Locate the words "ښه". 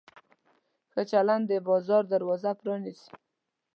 0.91-1.01